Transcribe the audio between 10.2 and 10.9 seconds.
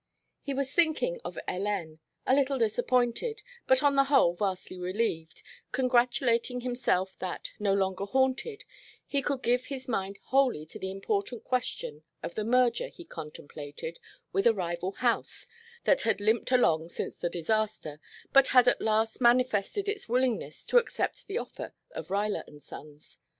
wholly to the